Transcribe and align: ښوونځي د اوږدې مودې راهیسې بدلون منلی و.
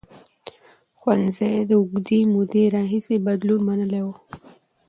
ښوونځي 0.99 1.53
د 1.69 1.71
اوږدې 1.79 2.19
مودې 2.33 2.63
راهیسې 2.75 3.15
بدلون 3.25 3.61
منلی 3.67 4.01
و. 4.05 4.07